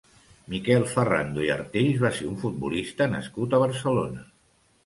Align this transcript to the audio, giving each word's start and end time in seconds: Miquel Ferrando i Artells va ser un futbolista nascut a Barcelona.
Miquel 0.53 0.85
Ferrando 0.93 1.43
i 1.47 1.51
Artells 1.57 2.01
va 2.05 2.11
ser 2.21 2.31
un 2.31 2.39
futbolista 2.47 3.09
nascut 3.15 3.55
a 3.55 3.61
Barcelona. 3.67 4.29